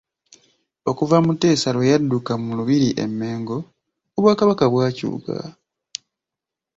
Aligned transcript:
Okuva 0.89 1.17
Muteesa 1.25 1.69
lwe 1.75 1.85
yadduka 1.91 2.31
mu 2.43 2.51
Lubiri 2.57 2.89
e 3.03 3.05
Mengo 3.19 3.57
obwakabaka 4.17 4.65
bwakyuka.. 4.73 5.35